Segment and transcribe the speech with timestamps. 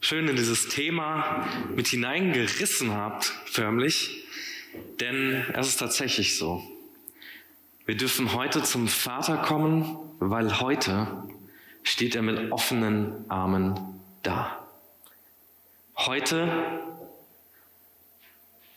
[0.00, 4.24] schön in dieses Thema mit hineingerissen habt, förmlich.
[5.00, 6.62] Denn es ist tatsächlich so.
[7.86, 11.24] Wir dürfen heute zum Vater kommen, weil heute
[11.82, 14.66] steht er mit offenen Armen da.
[15.96, 16.82] Heute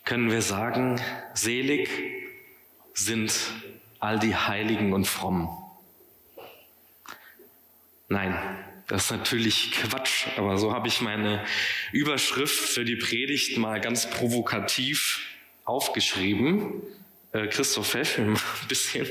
[0.04, 1.00] können wir sagen,
[1.34, 1.90] selig
[2.94, 3.32] sind
[3.98, 5.48] all die Heiligen und Frommen.
[8.08, 8.36] Nein,
[8.90, 11.44] das ist natürlich Quatsch, aber so habe ich meine
[11.92, 15.20] Überschrift für die Predigt mal ganz provokativ
[15.64, 16.82] aufgeschrieben.
[17.30, 19.06] Äh, Christoph, helf mal ein bisschen.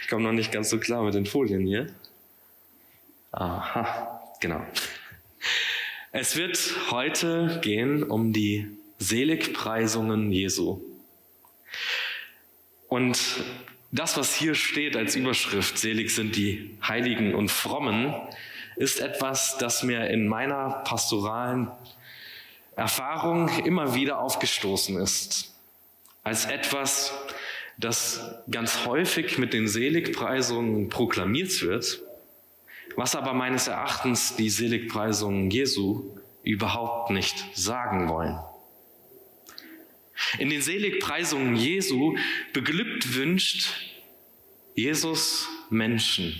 [0.00, 1.92] Ich komme noch nicht ganz so klar mit den Folien hier.
[3.32, 4.64] Aha, genau.
[6.12, 6.56] Es wird
[6.92, 10.80] heute gehen um die Seligpreisungen Jesu.
[12.86, 13.18] Und
[13.90, 18.14] das, was hier steht als Überschrift, selig sind die Heiligen und Frommen,
[18.76, 21.70] ist etwas, das mir in meiner pastoralen
[22.76, 25.54] Erfahrung immer wieder aufgestoßen ist.
[26.22, 27.12] Als etwas,
[27.78, 32.00] das ganz häufig mit den Seligpreisungen proklamiert wird,
[32.96, 38.38] was aber meines Erachtens die Seligpreisungen Jesu überhaupt nicht sagen wollen.
[40.38, 42.16] In den Seligpreisungen Jesu
[42.52, 43.72] beglückt wünscht
[44.74, 46.34] Jesus Menschen.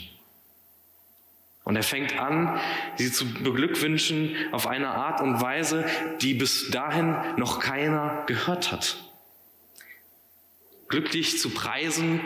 [1.67, 2.61] Und er fängt an,
[2.95, 5.85] sie zu beglückwünschen auf eine Art und Weise,
[6.21, 8.97] die bis dahin noch keiner gehört hat.
[10.87, 12.21] Glücklich zu preisen.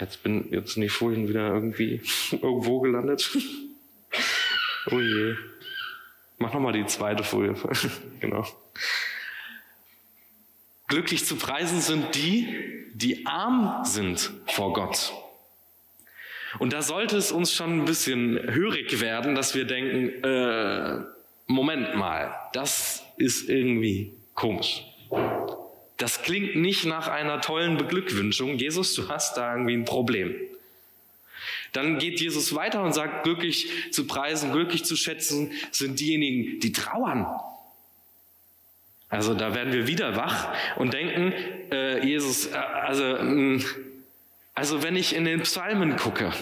[0.00, 2.00] Jetzt bin jetzt sind die Folien wieder irgendwie
[2.30, 3.30] irgendwo gelandet.
[4.90, 5.36] oh je.
[6.38, 7.56] Mach nochmal die zweite Folie.
[8.20, 8.46] genau.
[10.86, 15.12] Glücklich zu preisen sind die, die arm sind vor Gott.
[16.58, 21.00] Und da sollte es uns schon ein bisschen hörig werden, dass wir denken, äh,
[21.46, 24.84] Moment mal, das ist irgendwie komisch.
[25.96, 28.56] Das klingt nicht nach einer tollen Beglückwünschung.
[28.56, 30.34] Jesus, du hast da irgendwie ein Problem.
[31.72, 36.72] Dann geht Jesus weiter und sagt, glücklich zu preisen, glücklich zu schätzen sind diejenigen, die
[36.72, 37.26] trauern.
[39.08, 41.32] Also da werden wir wieder wach und denken,
[41.72, 43.64] äh, Jesus, äh, also mh, mm,
[44.58, 46.32] also wenn ich in den Psalmen gucke,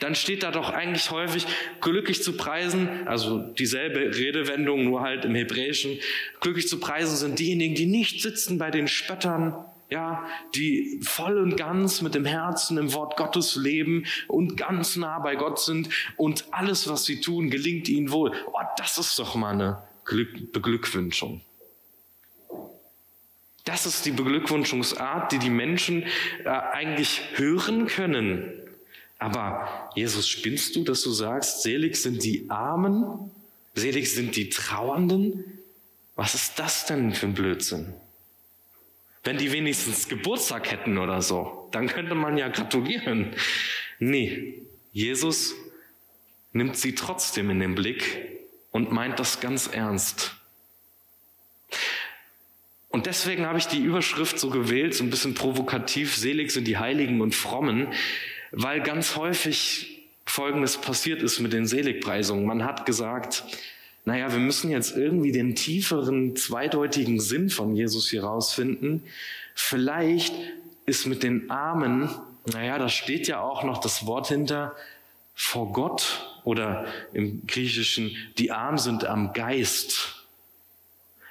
[0.00, 1.46] dann steht da doch eigentlich häufig
[1.80, 6.00] glücklich zu preisen, also dieselbe Redewendung, nur halt im Hebräischen.
[6.40, 9.54] Glücklich zu preisen sind diejenigen, die nicht sitzen bei den Spöttern,
[9.88, 15.20] ja, die voll und ganz mit dem Herzen im Wort Gottes leben und ganz nah
[15.20, 18.32] bei Gott sind und alles, was sie tun, gelingt ihnen wohl.
[18.48, 21.40] Oh, das ist doch mal eine Glück Beglückwünschung.
[23.64, 26.04] Das ist die Beglückwünschungsart, die die Menschen
[26.44, 28.52] äh, eigentlich hören können.
[29.18, 33.30] Aber Jesus, spinnst du, dass du sagst, selig sind die Armen,
[33.74, 35.44] selig sind die Trauernden?
[36.16, 37.94] Was ist das denn für ein Blödsinn?
[39.22, 43.36] Wenn die wenigstens Geburtstag hätten oder so, dann könnte man ja gratulieren.
[44.00, 44.62] Nee,
[44.92, 45.54] Jesus
[46.52, 48.28] nimmt sie trotzdem in den Blick
[48.72, 50.34] und meint das ganz ernst.
[52.92, 56.76] Und deswegen habe ich die Überschrift so gewählt, so ein bisschen provokativ, selig sind die
[56.76, 57.88] Heiligen und Frommen,
[58.50, 62.44] weil ganz häufig Folgendes passiert ist mit den Seligpreisungen.
[62.44, 63.44] Man hat gesagt,
[64.04, 69.02] naja, wir müssen jetzt irgendwie den tieferen, zweideutigen Sinn von Jesus hier rausfinden.
[69.54, 70.34] Vielleicht
[70.86, 72.10] ist mit den Armen,
[72.52, 74.74] naja, da steht ja auch noch das Wort hinter,
[75.34, 80.21] vor Gott oder im Griechischen, die Armen sind am Geist.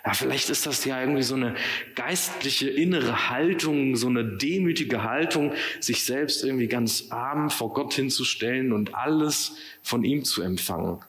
[0.04, 1.56] Ja, vielleicht ist das ja irgendwie so eine
[1.96, 8.72] geistliche innere Haltung, so eine demütige Haltung, sich selbst irgendwie ganz arm vor Gott hinzustellen
[8.74, 11.00] und alles von ihm zu empfangen.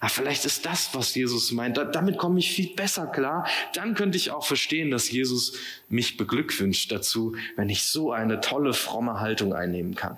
[0.00, 1.76] Ja, vielleicht ist das, was Jesus meint.
[1.76, 3.46] Da, damit komme ich viel besser klar.
[3.74, 5.54] Dann könnte ich auch verstehen, dass Jesus
[5.88, 10.16] mich beglückwünscht dazu, wenn ich so eine tolle, fromme Haltung einnehmen kann.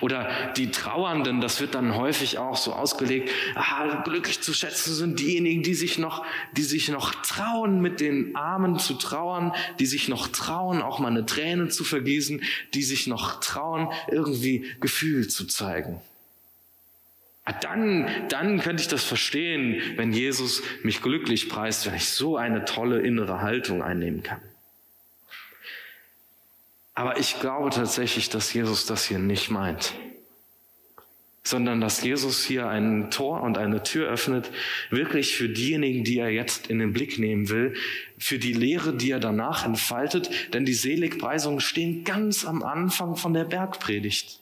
[0.00, 5.20] Oder die Trauernden, das wird dann häufig auch so ausgelegt, ah, glücklich zu schätzen sind
[5.20, 6.24] diejenigen, die sich noch,
[6.56, 11.08] die sich noch trauen, mit den Armen zu trauern, die sich noch trauen, auch mal
[11.08, 12.42] eine Träne zu vergießen,
[12.74, 16.00] die sich noch trauen, irgendwie Gefühl zu zeigen.
[17.46, 22.36] Ah, dann, dann könnte ich das verstehen, wenn Jesus mich glücklich preist, wenn ich so
[22.36, 24.40] eine tolle innere Haltung einnehmen kann.
[26.94, 29.94] Aber ich glaube tatsächlich, dass Jesus das hier nicht meint,
[31.42, 34.50] sondern dass Jesus hier ein Tor und eine Tür öffnet,
[34.90, 37.74] wirklich für diejenigen, die er jetzt in den Blick nehmen will,
[38.16, 43.34] für die Lehre, die er danach entfaltet, denn die Seligpreisungen stehen ganz am Anfang von
[43.34, 44.40] der Bergpredigt.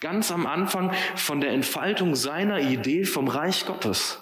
[0.00, 4.20] Ganz am Anfang von der Entfaltung seiner Idee vom Reich Gottes.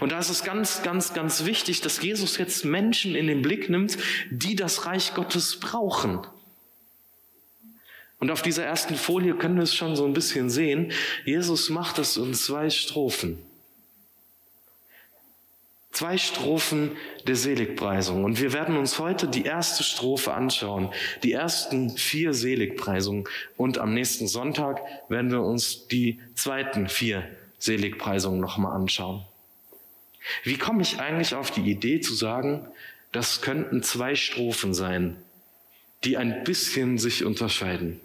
[0.00, 3.68] Und da ist es ganz, ganz, ganz wichtig, dass Jesus jetzt Menschen in den Blick
[3.68, 3.98] nimmt,
[4.30, 6.20] die das Reich Gottes brauchen.
[8.18, 10.92] Und auf dieser ersten Folie können wir es schon so ein bisschen sehen.
[11.24, 13.38] Jesus macht es in zwei Strophen.
[15.92, 16.92] Zwei Strophen
[17.26, 18.24] der Seligpreisung.
[18.24, 20.90] Und wir werden uns heute die erste Strophe anschauen,
[21.22, 23.24] die ersten vier Seligpreisungen.
[23.56, 27.26] Und am nächsten Sonntag werden wir uns die zweiten vier
[27.58, 29.24] Seligpreisungen nochmal anschauen.
[30.42, 32.66] Wie komme ich eigentlich auf die Idee zu sagen,
[33.12, 35.16] das könnten zwei Strophen sein,
[36.04, 38.00] die ein bisschen sich unterscheiden?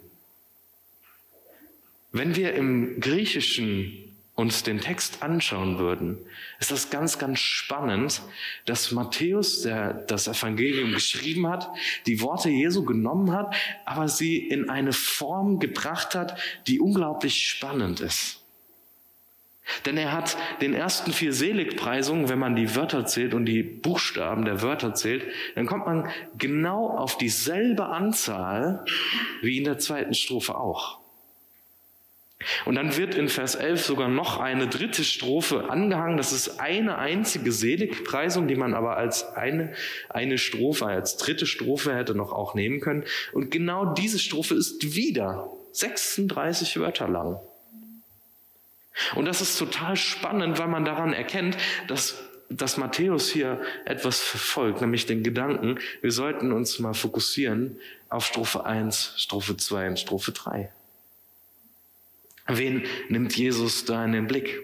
[2.12, 6.18] Wenn wir im Griechischen uns den Text anschauen würden,
[6.58, 8.22] ist das ganz, ganz spannend,
[8.64, 11.70] dass Matthäus, der das Evangelium geschrieben hat,
[12.06, 13.54] die Worte Jesu genommen hat,
[13.84, 18.41] aber sie in eine Form gebracht hat, die unglaublich spannend ist.
[19.86, 24.44] Denn er hat den ersten vier Seligpreisungen, wenn man die Wörter zählt und die Buchstaben
[24.44, 25.24] der Wörter zählt,
[25.54, 28.84] dann kommt man genau auf dieselbe Anzahl
[29.40, 31.02] wie in der zweiten Strophe auch.
[32.64, 36.16] Und dann wird in Vers 11 sogar noch eine dritte Strophe angehangen.
[36.16, 39.74] Das ist eine einzige Seligpreisung, die man aber als eine,
[40.08, 43.04] eine Strophe, als dritte Strophe hätte noch auch nehmen können.
[43.32, 47.38] Und genau diese Strophe ist wieder 36 Wörter lang.
[49.14, 51.56] Und das ist total spannend, weil man daran erkennt,
[51.88, 52.22] dass
[52.56, 57.78] dass Matthäus hier etwas verfolgt, nämlich den Gedanken, wir sollten uns mal fokussieren
[58.08, 60.70] auf Strophe 1, Strophe 2 und Strophe 3.
[62.48, 64.60] Wen nimmt Jesus da in den Blick?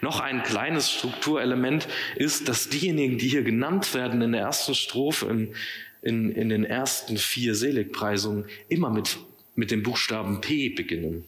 [0.00, 5.26] Noch ein kleines Strukturelement ist, dass diejenigen, die hier genannt werden in der ersten Strophe,
[5.26, 5.54] in,
[6.02, 9.18] in, in den ersten vier Seligpreisungen, immer mit,
[9.54, 11.24] mit dem Buchstaben P beginnen.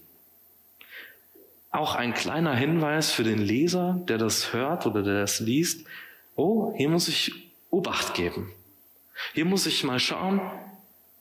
[1.70, 5.86] Auch ein kleiner Hinweis für den Leser, der das hört oder der das liest.
[6.34, 8.52] Oh, hier muss ich Obacht geben.
[9.34, 10.40] Hier muss ich mal schauen,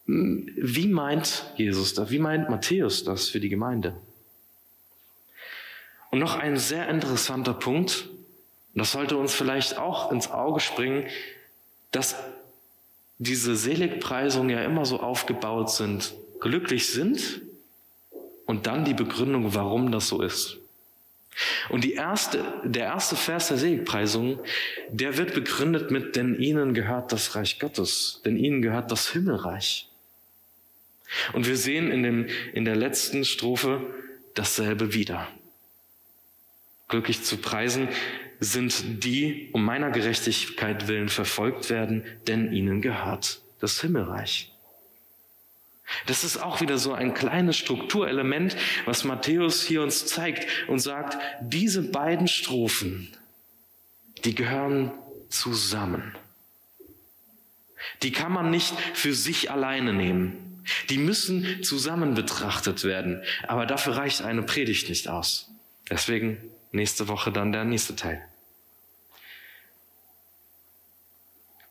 [0.05, 2.09] wie meint Jesus das?
[2.09, 3.95] Wie meint Matthäus das für die Gemeinde?
[6.09, 8.09] Und noch ein sehr interessanter Punkt,
[8.73, 11.05] das sollte uns vielleicht auch ins Auge springen,
[11.91, 12.15] dass
[13.19, 17.41] diese Seligpreisungen ja immer so aufgebaut sind, glücklich sind
[18.49, 20.57] und dann die Begründung, warum das so ist.
[21.69, 24.39] Und die erste, der erste Vers der Seligpreisung,
[24.89, 29.87] der wird begründet mit, denn ihnen gehört das Reich Gottes, denn ihnen gehört das Himmelreich.
[31.33, 33.85] Und wir sehen in, dem, in der letzten Strophe
[34.33, 35.27] dasselbe wieder.
[36.87, 37.87] Glücklich zu preisen
[38.39, 44.51] sind die, um meiner Gerechtigkeit willen verfolgt werden, denn ihnen gehört das Himmelreich.
[46.05, 48.55] Das ist auch wieder so ein kleines Strukturelement,
[48.85, 53.15] was Matthäus hier uns zeigt und sagt, diese beiden Strophen,
[54.23, 54.91] die gehören
[55.29, 56.15] zusammen.
[58.03, 60.63] Die kann man nicht für sich alleine nehmen.
[60.89, 63.23] Die müssen zusammen betrachtet werden.
[63.47, 65.49] Aber dafür reicht eine Predigt nicht aus.
[65.89, 66.37] Deswegen
[66.71, 68.23] Nächste Woche dann der nächste Teil.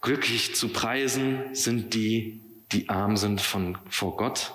[0.00, 2.40] Glücklich zu preisen sind die,
[2.72, 4.54] die arm sind von, vor Gott,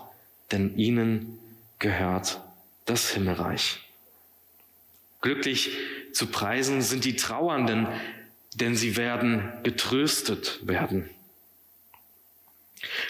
[0.51, 1.39] denn ihnen
[1.79, 2.41] gehört
[2.85, 3.79] das Himmelreich.
[5.21, 5.71] Glücklich
[6.11, 7.87] zu preisen sind die Trauernden,
[8.55, 11.09] denn sie werden getröstet werden.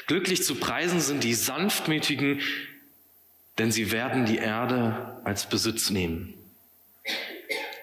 [0.06, 2.40] Glücklich zu preisen sind die Sanftmütigen,
[3.58, 6.34] denn sie werden die Erde als Besitz nehmen.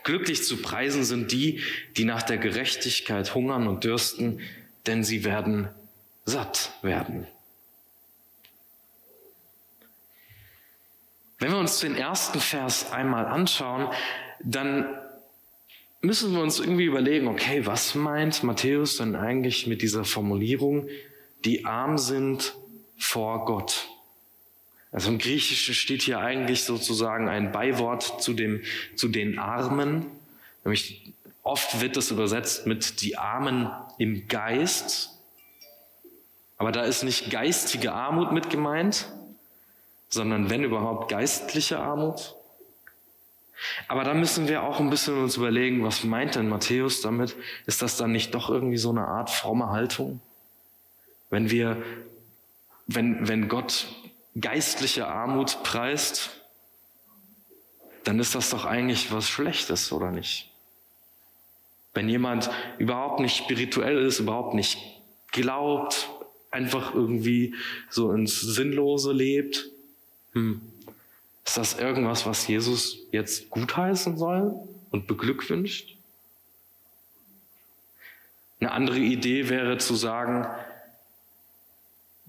[0.05, 1.61] Glücklich zu preisen sind die,
[1.97, 4.41] die nach der Gerechtigkeit hungern und dürsten,
[4.87, 5.69] denn sie werden
[6.25, 7.27] satt werden.
[11.39, 13.89] Wenn wir uns den ersten Vers einmal anschauen,
[14.43, 14.95] dann
[16.03, 20.89] müssen wir uns irgendwie überlegen, okay, was meint Matthäus denn eigentlich mit dieser Formulierung,
[21.45, 22.55] die arm sind
[22.99, 23.89] vor Gott?
[24.93, 28.63] Also im Griechischen steht hier eigentlich sozusagen ein Beiwort zu, dem,
[28.97, 30.07] zu den Armen.
[30.65, 35.20] Nämlich oft wird das übersetzt mit die Armen im Geist.
[36.61, 39.11] Aber da ist nicht geistige Armut mit gemeint,
[40.11, 42.37] sondern wenn überhaupt geistliche Armut.
[43.89, 47.35] Aber da müssen wir auch ein bisschen uns überlegen, was meint denn Matthäus damit?
[47.65, 50.21] Ist das dann nicht doch irgendwie so eine Art fromme Haltung?
[51.31, 51.83] Wenn wir,
[52.87, 53.87] wenn, wenn Gott
[54.39, 56.43] geistliche Armut preist,
[58.05, 60.51] dann ist das doch eigentlich was Schlechtes, oder nicht?
[61.95, 64.77] Wenn jemand überhaupt nicht spirituell ist, überhaupt nicht
[65.33, 66.11] glaubt,
[66.51, 67.55] einfach irgendwie
[67.89, 69.69] so ins Sinnlose lebt,
[70.33, 70.61] hm,
[71.45, 74.55] ist das irgendwas, was Jesus jetzt gutheißen soll
[74.91, 75.97] und beglückwünscht?
[78.61, 80.47] Eine andere Idee wäre zu sagen,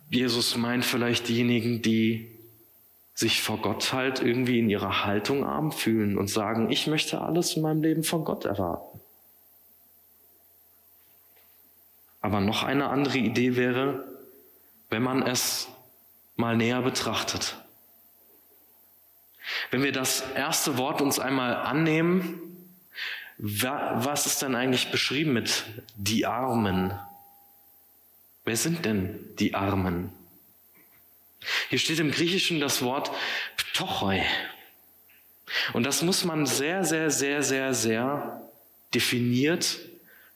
[0.10, 2.32] Jesus meint vielleicht diejenigen, die
[3.14, 7.56] sich vor Gott halt irgendwie in ihrer Haltung arm fühlen und sagen, ich möchte alles
[7.56, 9.00] in meinem Leben von Gott erwarten.
[12.22, 14.11] Aber noch eine andere Idee wäre,
[14.92, 15.70] wenn man es
[16.36, 17.56] mal näher betrachtet.
[19.72, 22.40] Wenn wir das erste Wort uns einmal annehmen,
[23.38, 25.64] was ist denn eigentlich beschrieben mit
[25.96, 26.94] die Armen?
[28.46, 30.12] Wer sind denn die Armen?
[31.70, 33.12] Hier steht im Griechischen das Wort
[33.58, 34.22] Ptochoi.
[35.74, 38.42] Und das muss man sehr, sehr, sehr, sehr, sehr
[38.94, 39.80] definiert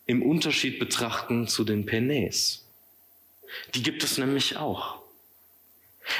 [0.07, 2.64] im Unterschied betrachten zu den Penes.
[3.73, 5.01] Die gibt es nämlich auch.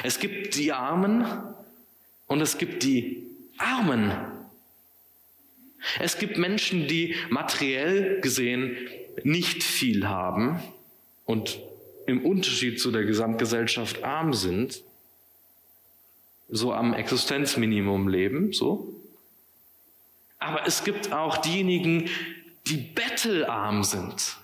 [0.02, 1.24] Es gibt die Armen
[2.26, 3.26] und es gibt die
[3.58, 4.12] Armen.
[6.00, 8.76] Es gibt Menschen, die materiell gesehen
[9.22, 10.60] nicht viel haben
[11.24, 11.60] und
[12.06, 14.82] im Unterschied zu der Gesamtgesellschaft arm sind,
[16.48, 18.94] so am Existenzminimum leben, so.
[20.38, 22.08] Aber es gibt auch diejenigen,
[22.66, 24.36] die bettelarm sind.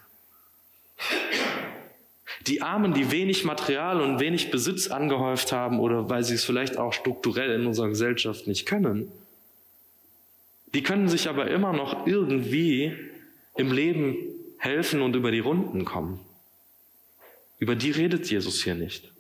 [2.47, 6.77] Die Armen, die wenig Material und wenig Besitz angehäuft haben oder weil sie es vielleicht
[6.77, 9.11] auch strukturell in unserer Gesellschaft nicht können,
[10.75, 12.97] die können sich aber immer noch irgendwie
[13.57, 14.17] im Leben
[14.59, 16.21] helfen und über die Runden kommen.
[17.59, 19.13] Über die redet Jesus hier nicht.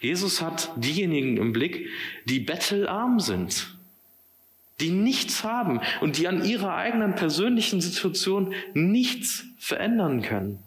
[0.00, 1.88] Jesus hat diejenigen im Blick,
[2.24, 3.76] die bettelarm sind,
[4.80, 10.58] die nichts haben und die an ihrer eigenen persönlichen Situation nichts verändern können.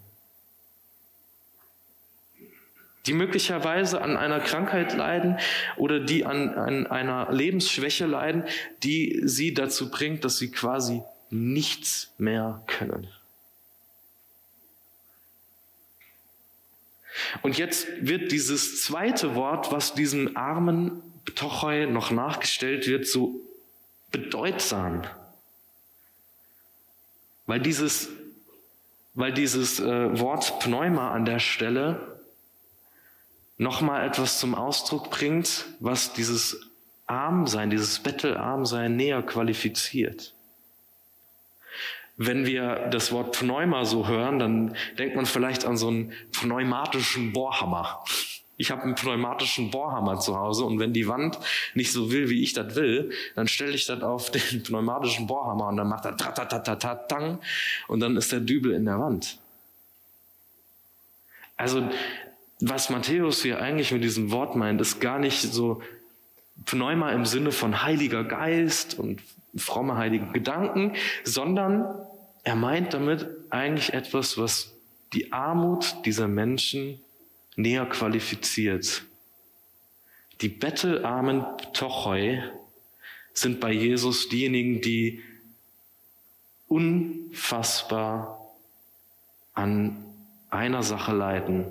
[3.06, 5.38] Die möglicherweise an einer Krankheit leiden
[5.76, 8.44] oder die an, an einer Lebensschwäche leiden,
[8.82, 13.08] die sie dazu bringt, dass sie quasi nichts mehr können.
[17.42, 21.02] Und jetzt wird dieses zweite Wort, was diesem armen
[21.34, 23.40] Tochoi noch nachgestellt wird, so
[24.10, 25.04] bedeutsam.
[27.46, 28.08] Weil dieses,
[29.14, 32.19] weil dieses äh, Wort Pneuma an der Stelle
[33.60, 36.66] nochmal etwas zum Ausdruck bringt, was dieses
[37.06, 40.34] Armsein, dieses Bettelarmsein näher qualifiziert.
[42.16, 47.32] Wenn wir das Wort Pneuma so hören, dann denkt man vielleicht an so einen pneumatischen
[47.32, 48.02] Bohrhammer.
[48.56, 51.38] Ich habe einen pneumatischen Bohrhammer zu Hause und wenn die Wand
[51.74, 55.68] nicht so will, wie ich das will, dann stelle ich das auf den pneumatischen Bohrhammer
[55.68, 57.38] und dann macht er tang
[57.88, 59.38] und dann ist der Dübel in der Wand.
[61.58, 61.86] Also
[62.60, 65.82] was Matthäus hier eigentlich mit diesem Wort meint, ist gar nicht so
[66.66, 69.22] Pneuma im Sinne von Heiliger Geist und
[69.56, 71.86] fromme heilige Gedanken, sondern
[72.44, 74.72] er meint damit eigentlich etwas, was
[75.12, 77.00] die Armut dieser Menschen
[77.56, 79.04] näher qualifiziert.
[80.40, 82.42] Die bettelarmen Tochoi
[83.32, 85.22] sind bei Jesus diejenigen, die
[86.68, 88.38] unfassbar
[89.54, 90.04] an
[90.50, 91.66] einer Sache leiden,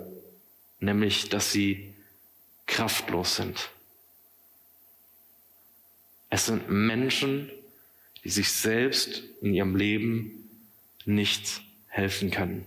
[0.80, 1.94] nämlich dass sie
[2.66, 3.70] kraftlos sind.
[6.30, 7.50] Es sind Menschen,
[8.24, 10.50] die sich selbst in ihrem Leben
[11.06, 12.66] nicht helfen können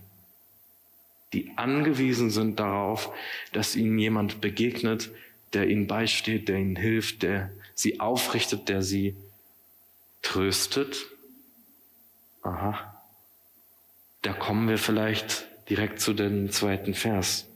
[1.33, 3.11] die angewiesen sind darauf,
[3.51, 5.09] dass ihnen jemand begegnet,
[5.53, 9.15] der ihnen beisteht, der ihnen hilft, der sie aufrichtet, der sie
[10.21, 11.07] tröstet.
[12.43, 13.01] Aha.
[14.21, 17.47] Da kommen wir vielleicht direkt zu dem zweiten Vers.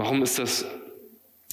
[0.00, 0.64] Warum ist das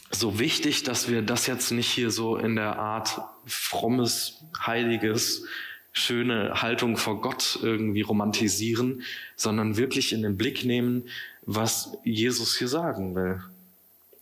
[0.09, 5.43] so wichtig, dass wir das jetzt nicht hier so in der Art frommes, heiliges
[5.91, 9.03] schöne Haltung vor Gott irgendwie romantisieren,
[9.35, 11.09] sondern wirklich in den Blick nehmen,
[11.41, 13.41] was Jesus hier sagen will.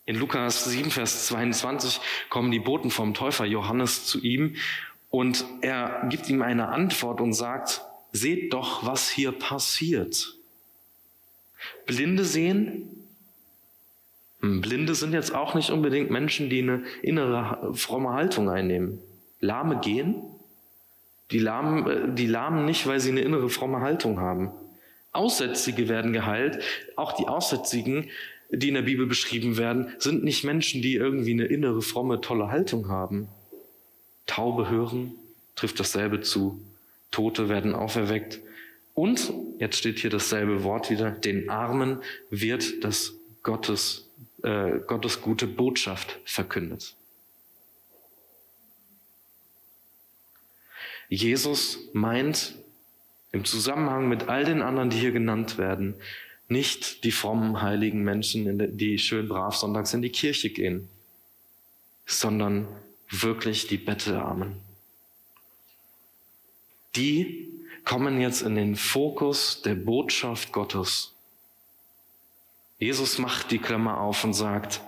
[0.07, 2.01] In Lukas 7, Vers 22
[2.31, 4.55] kommen die Boten vom Täufer Johannes zu ihm
[5.11, 10.33] und er gibt ihm eine Antwort und sagt, seht doch, was hier passiert.
[11.85, 13.04] Blinde sehen,
[14.61, 18.99] Blinde sind jetzt auch nicht unbedingt Menschen, die eine innere fromme Haltung einnehmen.
[19.39, 20.21] Lahme gehen,
[21.31, 24.51] die lahmen, äh, die lahmen nicht, weil sie eine innere fromme Haltung haben.
[25.11, 26.61] Aussätzige werden geheilt.
[26.95, 28.09] Auch die Aussätzigen,
[28.49, 32.51] die in der Bibel beschrieben werden, sind nicht Menschen, die irgendwie eine innere fromme, tolle
[32.51, 33.27] Haltung haben.
[34.27, 35.13] Taube hören,
[35.55, 36.61] trifft dasselbe zu.
[37.11, 38.39] Tote werden auferweckt.
[38.93, 41.99] Und, jetzt steht hier dasselbe Wort wieder, den Armen
[42.29, 44.04] wird das Gottes,
[44.45, 46.95] äh, Gottes gute Botschaft verkündet.
[51.09, 52.53] Jesus meint
[53.31, 55.95] im Zusammenhang mit all den anderen, die hier genannt werden,
[56.47, 60.89] nicht die frommen, heiligen Menschen, die schön brav sonntags in die Kirche gehen,
[62.05, 62.67] sondern
[63.09, 64.57] wirklich die Bettelarmen.
[66.95, 67.49] Die
[67.83, 71.14] kommen jetzt in den Fokus der Botschaft Gottes.
[72.77, 74.81] Jesus macht die Klammer auf und sagt,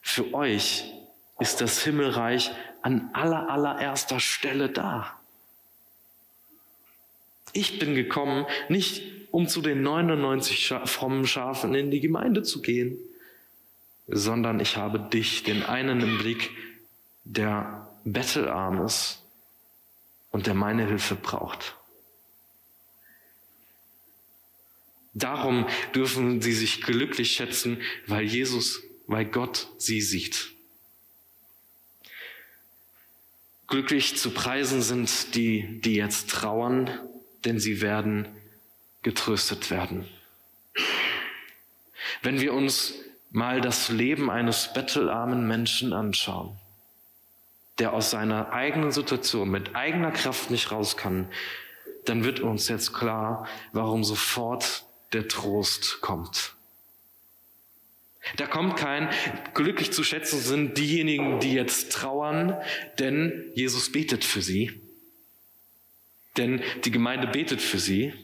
[0.00, 0.92] für euch
[1.38, 2.50] ist das Himmelreich
[2.82, 5.18] an aller, allererster Stelle da.
[7.52, 12.98] Ich bin gekommen, nicht um zu den 99 frommen Schafen in die Gemeinde zu gehen,
[14.06, 16.50] sondern ich habe dich, den einen im Blick,
[17.24, 19.22] der bettelarm ist
[20.30, 21.76] und der meine Hilfe braucht.
[25.14, 30.52] Darum dürfen sie sich glücklich schätzen, weil Jesus, weil Gott sie sieht.
[33.66, 36.90] Glücklich zu preisen sind die, die jetzt trauern,
[37.44, 38.26] denn sie werden
[39.02, 40.08] getröstet werden.
[42.22, 42.94] Wenn wir uns
[43.30, 46.58] mal das Leben eines bettelarmen Menschen anschauen,
[47.78, 51.28] der aus seiner eigenen Situation mit eigener Kraft nicht raus kann,
[52.04, 56.54] dann wird uns jetzt klar, warum sofort der Trost kommt.
[58.36, 59.10] Da kommt kein
[59.52, 62.56] glücklich zu schätzen sind diejenigen, die jetzt trauern,
[62.98, 64.80] denn Jesus betet für sie.
[66.36, 68.14] Denn die Gemeinde betet für sie,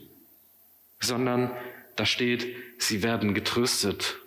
[1.00, 1.50] sondern
[1.96, 2.46] da steht,
[2.78, 4.18] sie werden getröstet.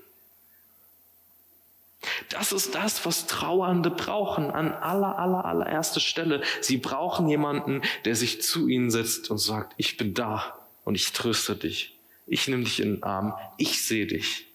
[2.30, 6.42] Das ist das, was Trauernde brauchen an aller, aller, allererster Stelle.
[6.60, 11.12] Sie brauchen jemanden, der sich zu ihnen setzt und sagt, ich bin da und ich
[11.14, 11.98] tröste dich.
[12.32, 13.34] Ich nehme dich in den Arm.
[13.58, 14.46] Ich sehe dich.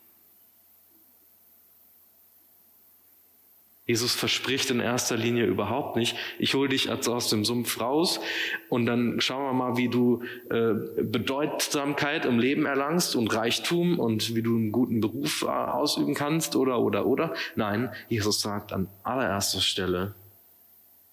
[3.85, 8.19] Jesus verspricht in erster Linie überhaupt nicht, ich hole dich aus dem Sumpf raus
[8.69, 14.35] und dann schauen wir mal, wie du äh, Bedeutsamkeit im Leben erlangst und Reichtum und
[14.35, 17.35] wie du einen guten Beruf äh, ausüben kannst oder, oder, oder.
[17.55, 20.17] Nein, Jesus sagt an allererster Stelle,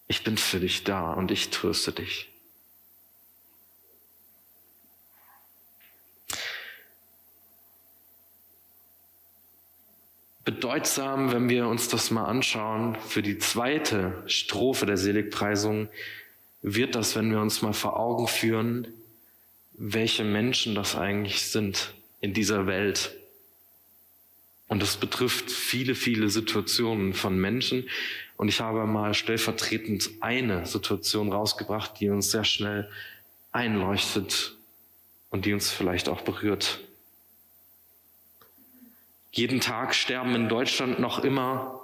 [0.08, 2.33] ich bin für dich da und ich tröste dich.
[10.44, 15.88] Bedeutsam, wenn wir uns das mal anschauen, für die zweite Strophe der Seligpreisung
[16.62, 18.88] wird das, wenn wir uns mal vor Augen führen,
[19.72, 23.16] welche Menschen das eigentlich sind in dieser Welt.
[24.68, 27.88] Und das betrifft viele, viele Situationen von Menschen.
[28.36, 32.88] Und ich habe mal stellvertretend eine Situation rausgebracht, die uns sehr schnell
[33.52, 34.56] einleuchtet
[35.30, 36.80] und die uns vielleicht auch berührt.
[39.34, 41.80] Jeden Tag sterben in Deutschland noch immer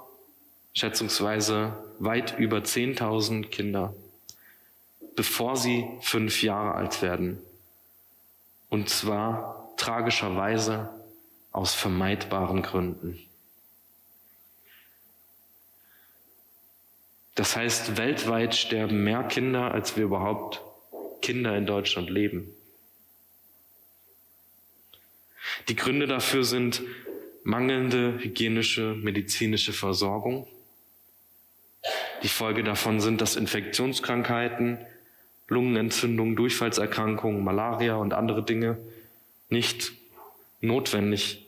[0.73, 3.93] schätzungsweise weit über 10.000 Kinder,
[5.17, 7.41] bevor sie fünf Jahre alt werden.
[8.69, 10.89] Und zwar tragischerweise
[11.51, 13.19] aus vermeidbaren Gründen.
[17.35, 20.61] Das heißt, weltweit sterben mehr Kinder, als wir überhaupt
[21.21, 22.49] Kinder in Deutschland leben.
[25.67, 26.81] Die Gründe dafür sind
[27.43, 30.47] mangelnde hygienische medizinische Versorgung.
[32.23, 34.77] Die Folge davon sind, dass Infektionskrankheiten,
[35.47, 38.77] Lungenentzündungen, Durchfallserkrankungen, Malaria und andere Dinge
[39.49, 39.93] nicht
[40.61, 41.47] notwendig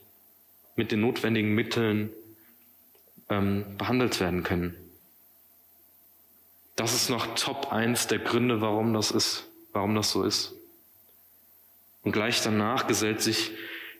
[0.76, 2.10] mit den notwendigen Mitteln
[3.30, 4.74] ähm, behandelt werden können.
[6.76, 10.54] Das ist noch Top 1 der Gründe, warum das ist, warum das so ist.
[12.02, 13.52] Und gleich danach gesellt sich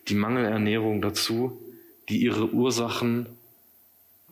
[0.08, 1.58] die Mangelernährung dazu,
[2.08, 3.26] die ihre Ursachen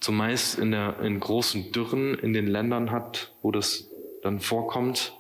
[0.01, 3.89] zumeist in, der, in großen Dürren in den Ländern hat, wo das
[4.23, 5.15] dann vorkommt.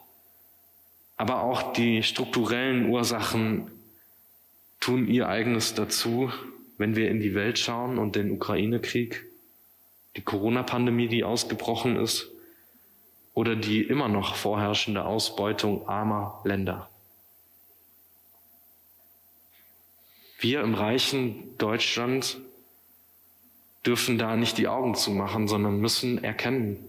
[1.17, 3.71] Aber auch die strukturellen Ursachen
[4.81, 6.33] tun ihr eigenes dazu,
[6.79, 9.25] wenn wir in die Welt schauen und den Ukraine-Krieg,
[10.17, 12.29] die Corona-Pandemie, die ausgebrochen ist,
[13.35, 16.91] oder die immer noch vorherrschende Ausbeutung armer Länder.
[20.43, 22.37] Wir im reichen Deutschland
[23.87, 26.85] dürfen da nicht die Augen zu machen, sondern müssen erkennen,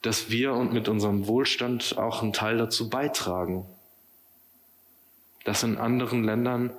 [0.00, 3.66] dass wir und mit unserem Wohlstand auch einen Teil dazu beitragen,
[5.44, 6.70] dass in anderen Ländern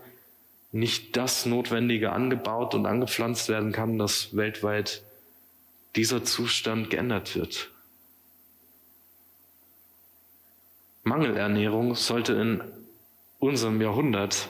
[0.71, 5.03] nicht das Notwendige angebaut und angepflanzt werden kann, dass weltweit
[5.95, 7.69] dieser Zustand geändert wird.
[11.03, 12.63] Mangelernährung sollte in
[13.37, 14.49] unserem Jahrhundert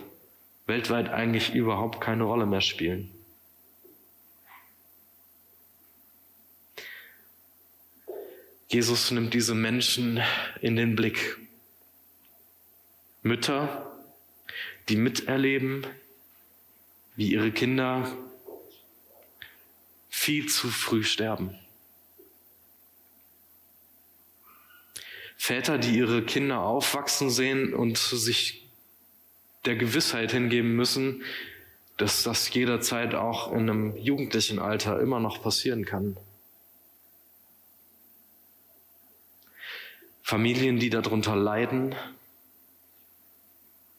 [0.65, 3.11] weltweit eigentlich überhaupt keine Rolle mehr spielen.
[8.67, 10.21] Jesus nimmt diese Menschen
[10.59, 11.37] in den Blick.
[13.21, 13.91] Mütter,
[14.89, 15.85] die miterleben,
[17.15, 18.11] wie ihre Kinder
[20.09, 21.57] viel zu früh sterben.
[25.37, 28.64] Väter, die ihre Kinder aufwachsen sehen und sich
[29.65, 31.23] der Gewissheit hingeben müssen,
[31.97, 36.17] dass das jederzeit auch in einem jugendlichen Alter immer noch passieren kann.
[40.21, 41.95] Familien, die darunter leiden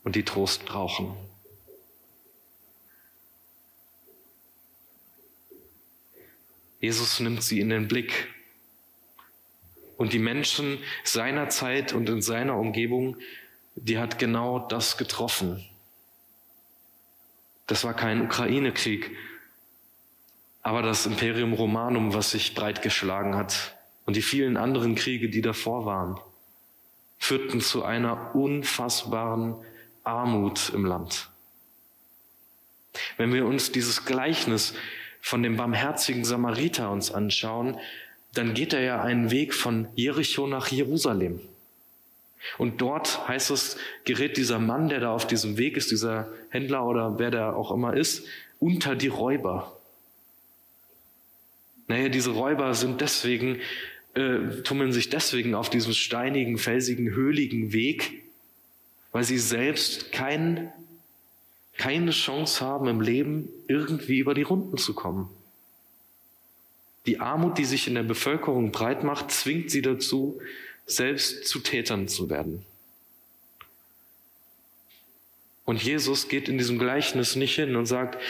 [0.03, 1.17] und die Trost brauchen.
[6.81, 8.29] Jesus nimmt sie in den Blick.
[9.97, 13.17] Und die Menschen seiner Zeit und in seiner Umgebung,
[13.77, 15.65] die hat genau das getroffen.
[17.67, 19.11] Das war kein Ukraine-Krieg,
[20.63, 25.85] aber das Imperium Romanum, was sich breitgeschlagen hat und die vielen anderen Kriege, die davor
[25.85, 26.19] waren,
[27.19, 29.57] führten zu einer unfassbaren
[30.05, 31.31] Armut im Land.
[33.17, 34.75] Wenn wir uns dieses Gleichnis
[35.21, 37.79] von dem barmherzigen Samariter uns anschauen,
[38.33, 41.41] dann geht er ja einen Weg von Jericho nach Jerusalem.
[42.59, 46.87] Und dort heißt es, gerät dieser Mann, der da auf diesem Weg ist, dieser Händler
[46.87, 48.27] oder wer der auch immer ist,
[48.61, 49.79] unter die Räuber.
[51.89, 53.61] Naja, diese Räuber sind deswegen,
[54.15, 58.23] äh, tummeln sich deswegen auf diesem steinigen, felsigen, höhligen Weg,
[59.13, 60.73] weil sie selbst kein
[61.77, 65.29] keine Chance haben im Leben irgendwie über die Runden zu kommen.
[67.07, 70.41] Die Armut, die sich in der Bevölkerung breit macht, zwingt sie dazu,
[70.87, 72.65] selbst zu Tätern zu werden.
[75.65, 78.23] Und Jesus geht in diesem Gleichnis nicht hin und sagt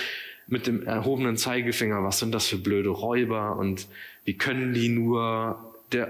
[0.46, 3.86] mit dem erhobenen Zeigefinger, was sind das für blöde Räuber und
[4.24, 6.08] wie können die nur, der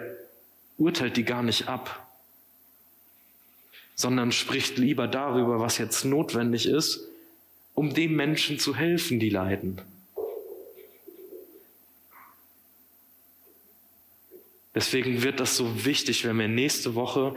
[0.78, 2.06] urteilt die gar nicht ab,
[3.96, 7.08] sondern spricht lieber darüber, was jetzt notwendig ist,
[7.74, 9.80] um den Menschen zu helfen, die leiden.
[14.76, 17.34] Deswegen wird das so wichtig, wenn wir nächste Woche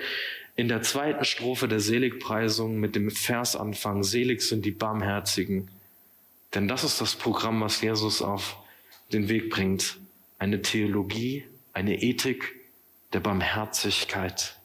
[0.58, 5.70] in der zweiten Strophe der Seligpreisung mit dem Vers anfangen, selig sind die Barmherzigen.
[6.54, 8.58] Denn das ist das Programm, was Jesus auf
[9.14, 10.00] den Weg bringt.
[10.38, 12.56] Eine Theologie, eine Ethik
[13.14, 14.58] der Barmherzigkeit.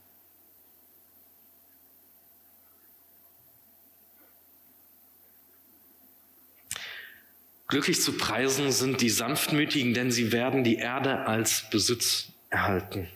[7.69, 13.09] Glücklich zu preisen sind die Sanftmütigen, denn sie werden die Erde als Besitz erhalten.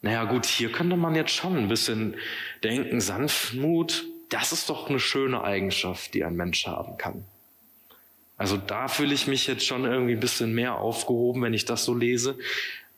[0.00, 2.16] Naja gut, hier könnte man jetzt schon ein bisschen
[2.64, 7.24] denken, Sanftmut, das ist doch eine schöne Eigenschaft, die ein Mensch haben kann.
[8.36, 11.84] Also da fühle ich mich jetzt schon irgendwie ein bisschen mehr aufgehoben, wenn ich das
[11.84, 12.38] so lese.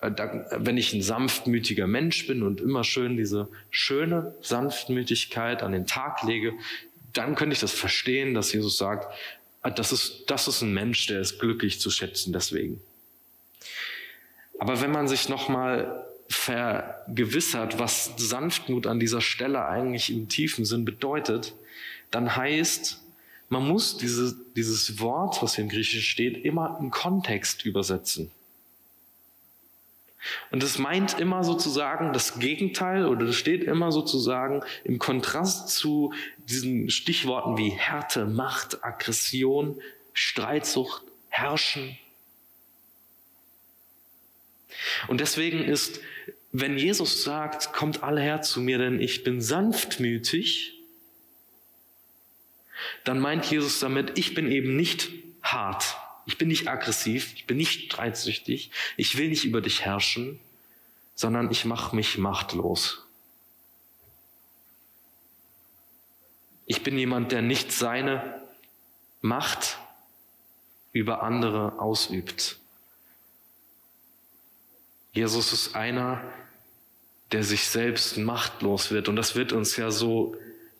[0.01, 0.11] Äh,
[0.57, 6.23] wenn ich ein sanftmütiger Mensch bin und immer schön diese schöne Sanftmütigkeit an den Tag
[6.23, 6.53] lege,
[7.15, 9.13] dann könnte ich das verstehen, dass Jesus sagt,
[9.63, 12.81] ah, das ist, das ist ein Mensch, der ist glücklich zu schätzen deswegen.
[14.61, 20.85] Aber wenn man sich nochmal vergewissert, was Sanftmut an dieser Stelle eigentlich im tiefen Sinn
[20.85, 21.55] bedeutet,
[22.11, 23.01] dann heißt,
[23.49, 28.31] man muss diese, dieses Wort, was hier im Griechischen steht, immer im Kontext übersetzen.
[30.51, 36.13] Und es meint immer sozusagen das Gegenteil oder es steht immer sozusagen im Kontrast zu
[36.51, 39.81] diesen Stichworten wie Härte, Macht, Aggression,
[40.13, 41.97] Streitsucht, Herrschen.
[45.09, 46.01] Und deswegen ist,
[46.53, 50.75] wenn Jesus sagt, kommt alle her zu mir, denn ich bin sanftmütig,
[53.05, 55.11] dann meint Jesus damit, ich bin eben nicht
[55.43, 60.39] hart, ich bin nicht aggressiv, ich bin nicht streitsüchtig, ich will nicht über dich herrschen,
[61.15, 63.05] sondern ich mache mich machtlos.
[66.67, 68.41] Ich bin jemand, der nicht seine
[69.23, 69.79] Macht
[70.93, 72.60] über andere ausübt.
[75.13, 76.23] Jesus ist einer,
[77.33, 79.09] der sich selbst machtlos wird.
[79.09, 80.37] Und das wird uns ja so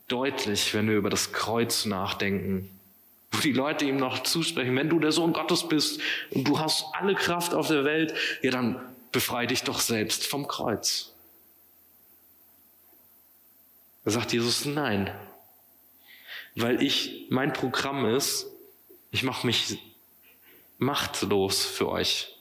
[0.09, 2.69] deutlich, wenn wir über das Kreuz nachdenken.
[3.33, 6.01] wo die Leute ihm noch zusprechen, wenn du der Sohn Gottes bist
[6.33, 8.13] und du hast alle Kraft auf der Welt,
[8.43, 8.81] ja dann
[9.13, 11.15] befrei dich doch selbst vom Kreuz.
[14.05, 15.15] Da sagt Jesus nein,
[16.57, 18.47] weil ich, mein Programm ist,
[19.13, 19.79] ich mache mich
[20.79, 22.35] machtlos für euch.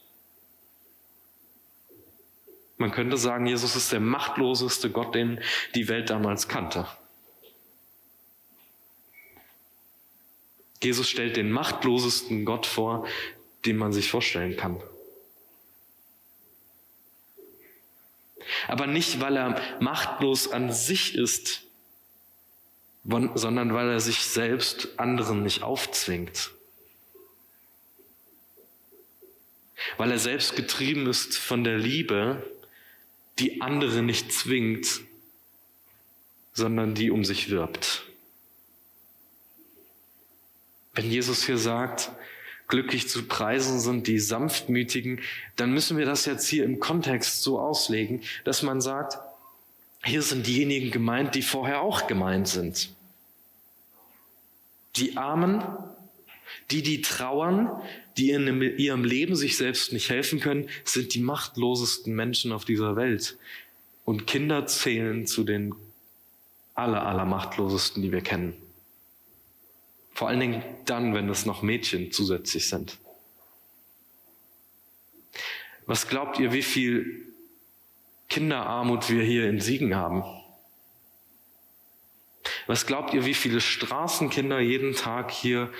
[2.80, 5.42] Man könnte sagen, Jesus ist der machtloseste Gott, den
[5.76, 6.88] die Welt damals kannte.
[10.82, 13.06] Jesus stellt den machtlosesten Gott vor,
[13.66, 14.82] den man sich vorstellen kann.
[18.70, 21.64] Aber nicht, weil er machtlos an sich ist,
[23.04, 26.52] sondern weil er sich selbst anderen nicht aufzwingt.
[29.98, 32.42] Weil er selbst getrieben ist von der Liebe,
[33.40, 35.02] die andere nicht zwingt,
[36.54, 38.04] sondern die um sich wirbt.
[40.94, 42.12] Wenn Jesus hier sagt,
[42.68, 45.22] glücklich zu preisen sind die Sanftmütigen,
[45.56, 49.18] dann müssen wir das jetzt hier im Kontext so auslegen, dass man sagt,
[50.04, 52.90] hier sind diejenigen gemeint, die vorher auch gemeint sind.
[54.96, 55.64] Die Armen,
[56.72, 57.70] die, die trauern,
[58.18, 62.96] die in ihrem Leben sich selbst nicht helfen können, sind die machtlosesten Menschen auf dieser
[62.96, 63.38] Welt.
[64.06, 65.76] Und Kinder zählen zu den
[66.76, 68.54] aller, aller machtlosesten, die wir kennen.
[70.14, 72.98] Vor allen Dingen dann, wenn es noch Mädchen zusätzlich sind.
[75.86, 77.26] Was glaubt ihr, wie viel
[78.28, 80.24] Kinderarmut wir hier in Siegen haben?
[82.68, 85.72] Was glaubt ihr, wie viele Straßenkinder jeden Tag hier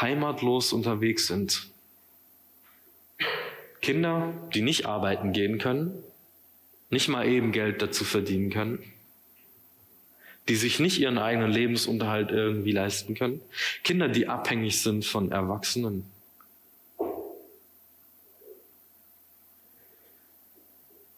[0.00, 1.68] heimatlos unterwegs sind?
[3.80, 6.02] Kinder, die nicht arbeiten gehen können,
[6.90, 8.82] nicht mal eben Geld dazu verdienen können,
[10.48, 13.40] die sich nicht ihren eigenen Lebensunterhalt irgendwie leisten können,
[13.82, 16.04] Kinder, die abhängig sind von Erwachsenen.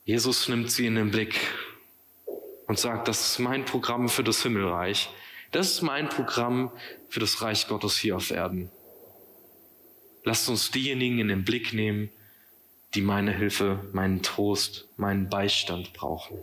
[0.05, 1.35] Jesus nimmt sie in den Blick
[2.69, 5.11] und sagt, das ist mein Programm für das Himmelreich.
[5.53, 6.71] Das ist mein Programm
[7.09, 8.71] für das Reich Gottes hier auf Erden.
[10.25, 12.11] Lasst uns diejenigen in den Blick nehmen,
[12.95, 16.39] die meine Hilfe, meinen Trost, meinen Beistand brauchen.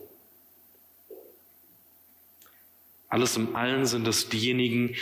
[3.09, 4.95] Alles im Allen sind es diejenigen,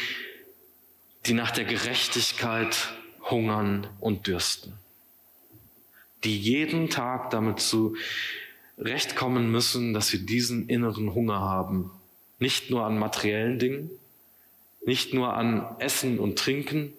[1.25, 2.89] die nach der Gerechtigkeit
[3.29, 4.73] hungern und dürsten.
[6.23, 11.91] Die jeden Tag damit zurechtkommen müssen, dass sie diesen inneren Hunger haben.
[12.41, 13.89] Nicht nur an materiellen Dingen,
[14.85, 16.91] nicht nur an Essen und Trinken,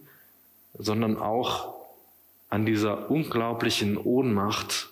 [0.72, 1.74] sondern auch
[2.48, 4.88] an dieser unglaublichen Ohnmacht,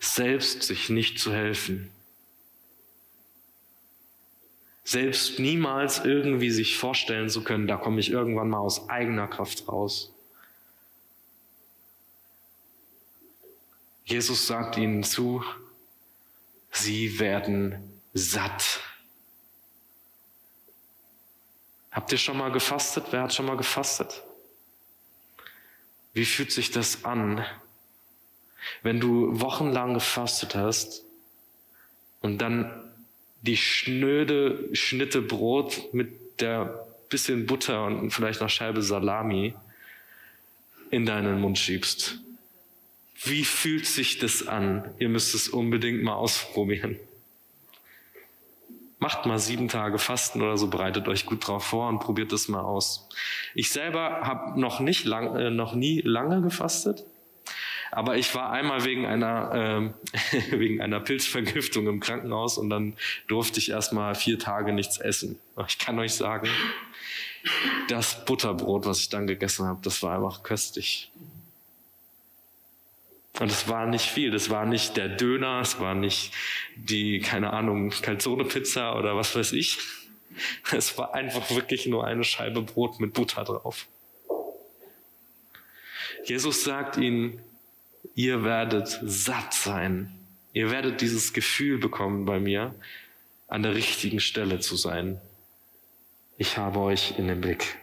[0.00, 1.92] selbst sich nicht zu helfen
[4.88, 9.68] selbst niemals irgendwie sich vorstellen zu können, da komme ich irgendwann mal aus eigener Kraft
[9.68, 10.14] raus.
[14.06, 15.44] Jesus sagt ihnen zu,
[16.72, 18.80] sie werden satt.
[21.98, 23.06] Habt ihr schon mal gefastet?
[23.10, 24.22] Wer hat schon mal gefastet?
[26.12, 27.44] Wie fühlt sich das an,
[28.84, 31.02] wenn du wochenlang gefastet hast
[32.20, 32.70] und dann
[33.42, 39.56] die schnöde Schnitte Brot mit der bisschen Butter und vielleicht noch Scheibe Salami
[40.92, 42.20] in deinen Mund schiebst.
[43.24, 44.88] Wie fühlt sich das an?
[45.00, 46.96] Ihr müsst es unbedingt mal ausprobieren.
[49.00, 52.48] Macht mal sieben Tage Fasten oder so, bereitet euch gut drauf vor und probiert das
[52.48, 53.08] mal aus.
[53.54, 57.04] Ich selber habe noch nicht lang, äh, noch nie lange gefastet.
[57.90, 62.94] Aber ich war einmal wegen einer, äh, wegen einer Pilzvergiftung im Krankenhaus und dann
[63.28, 65.38] durfte ich erstmal vier Tage nichts essen.
[65.66, 66.48] Ich kann euch sagen,
[67.88, 71.10] das Butterbrot, was ich dann gegessen habe, das war einfach köstlich.
[73.38, 74.30] Und es war nicht viel.
[74.30, 76.32] Das war nicht der Döner, es war nicht
[76.76, 79.78] die, keine Ahnung, Calzone-Pizza oder was weiß ich.
[80.72, 83.86] Es war einfach wirklich nur eine Scheibe Brot mit Butter drauf.
[86.24, 87.40] Jesus sagt ihnen,
[88.14, 90.12] ihr werdet satt sein.
[90.52, 92.74] Ihr werdet dieses Gefühl bekommen bei mir,
[93.46, 95.20] an der richtigen Stelle zu sein.
[96.36, 97.78] Ich habe euch in den Blick.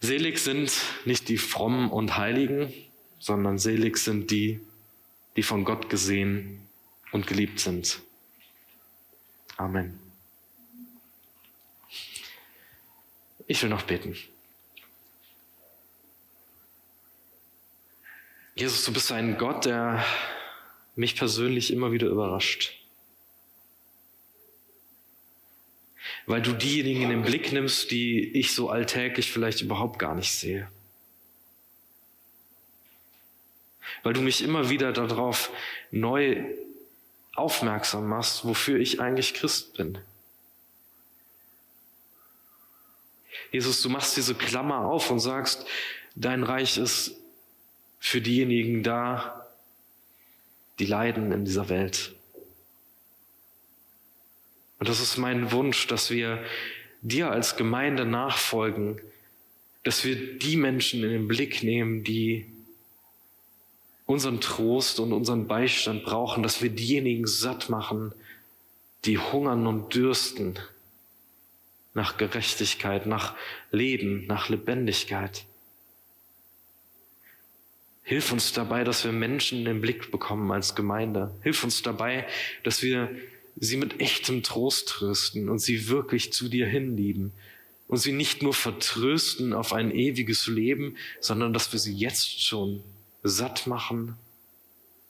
[0.00, 0.72] Selig sind
[1.04, 2.72] nicht die Frommen und Heiligen,
[3.18, 4.60] sondern selig sind die,
[5.36, 6.68] die von Gott gesehen
[7.12, 8.00] und geliebt sind.
[9.56, 9.98] Amen.
[13.46, 14.16] Ich will noch beten.
[18.54, 20.04] Jesus, du bist ein Gott, der
[20.96, 22.78] mich persönlich immer wieder überrascht.
[26.28, 30.30] Weil du diejenigen in den Blick nimmst, die ich so alltäglich vielleicht überhaupt gar nicht
[30.30, 30.70] sehe.
[34.02, 35.50] Weil du mich immer wieder darauf
[35.90, 36.44] neu
[37.34, 39.98] aufmerksam machst, wofür ich eigentlich Christ bin.
[43.50, 45.64] Jesus, du machst diese Klammer auf und sagst,
[46.14, 47.16] dein Reich ist
[48.00, 49.48] für diejenigen da,
[50.78, 52.14] die leiden in dieser Welt.
[54.78, 56.42] Und das ist mein Wunsch, dass wir
[57.02, 59.00] dir als Gemeinde nachfolgen,
[59.82, 62.46] dass wir die Menschen in den Blick nehmen, die
[64.06, 68.12] unseren Trost und unseren Beistand brauchen, dass wir diejenigen satt machen,
[69.04, 70.58] die hungern und dürsten
[71.94, 73.34] nach Gerechtigkeit, nach
[73.70, 75.44] Leben, nach Lebendigkeit.
[78.02, 81.34] Hilf uns dabei, dass wir Menschen in den Blick bekommen als Gemeinde.
[81.42, 82.26] Hilf uns dabei,
[82.64, 83.14] dass wir
[83.60, 87.32] sie mit echtem Trost trösten und sie wirklich zu dir hinlieben
[87.88, 92.82] und sie nicht nur vertrösten auf ein ewiges Leben, sondern dass wir sie jetzt schon
[93.22, 94.16] satt machen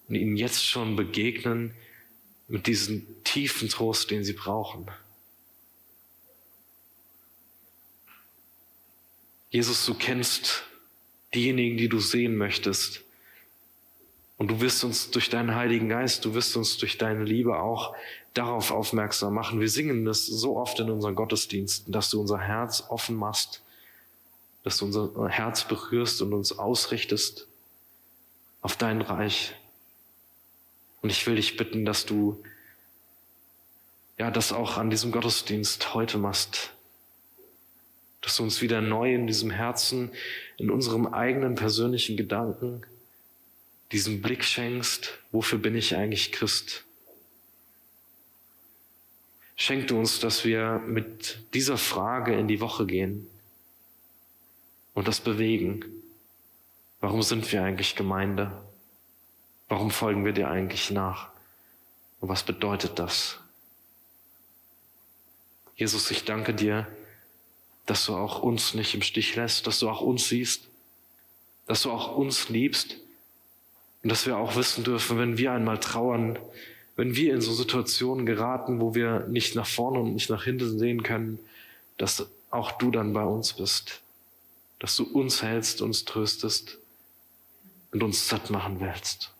[0.08, 1.72] und ihnen jetzt schon begegnen
[2.46, 4.86] mit diesem tiefen Trost, den sie brauchen.
[9.50, 10.64] Jesus, du kennst
[11.34, 13.02] diejenigen, die du sehen möchtest.
[14.38, 17.94] Und du wirst uns durch deinen Heiligen Geist, du wirst uns durch deine Liebe auch
[18.34, 19.60] darauf aufmerksam machen.
[19.60, 23.64] Wir singen das so oft in unseren Gottesdiensten, dass du unser Herz offen machst,
[24.62, 27.48] dass du unser Herz berührst und uns ausrichtest
[28.62, 29.54] auf dein Reich.
[31.02, 32.40] Und ich will dich bitten, dass du
[34.18, 36.72] ja das auch an diesem Gottesdienst heute machst,
[38.20, 40.12] dass du uns wieder neu in diesem Herzen,
[40.58, 42.82] in unserem eigenen persönlichen Gedanken,
[43.92, 46.84] diesen Blick schenkst, wofür bin ich eigentlich Christ?
[49.56, 53.26] Schenk du uns, dass wir mit dieser Frage in die Woche gehen
[54.94, 55.84] und das bewegen.
[57.00, 58.62] Warum sind wir eigentlich Gemeinde?
[59.68, 61.30] Warum folgen wir dir eigentlich nach?
[62.20, 63.40] Und was bedeutet das?
[65.76, 66.86] Jesus, ich danke dir,
[67.86, 70.68] dass du auch uns nicht im Stich lässt, dass du auch uns siehst,
[71.66, 72.96] dass du auch uns liebst
[74.08, 76.38] und dass wir auch wissen dürfen, wenn wir einmal trauern,
[76.96, 80.78] wenn wir in so Situationen geraten, wo wir nicht nach vorne und nicht nach hinten
[80.78, 81.38] sehen können,
[81.98, 84.00] dass auch du dann bei uns bist,
[84.78, 86.78] dass du uns hältst, uns tröstest
[87.92, 89.30] und uns satt machen willst.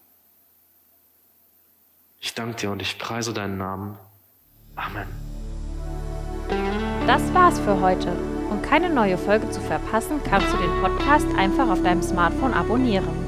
[2.20, 3.96] Ich danke dir und ich preise deinen Namen.
[4.76, 5.08] Amen.
[7.06, 8.14] Das war's für heute.
[8.50, 13.27] Um keine neue Folge zu verpassen, kannst du den Podcast einfach auf deinem Smartphone abonnieren.